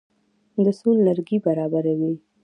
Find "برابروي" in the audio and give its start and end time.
1.45-2.13